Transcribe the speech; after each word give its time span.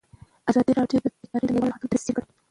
ازادي 0.49 0.71
راډیو 0.79 0.99
د 1.03 1.05
بیکاري 1.15 1.45
د 1.45 1.45
نړیوالو 1.47 1.67
نهادونو 1.69 1.89
دریځ 1.89 2.01
شریک 2.03 2.15
کړی. 2.15 2.33